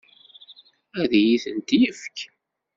Ad 1.01 1.11
iyi-ten-yefk? 1.19 2.17